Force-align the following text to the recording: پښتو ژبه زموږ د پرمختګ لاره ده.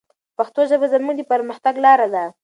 پښتو 0.37 0.61
ژبه 0.69 0.87
زموږ 0.93 1.15
د 1.17 1.21
پرمختګ 1.31 1.75
لاره 1.85 2.07
ده. 2.13 2.25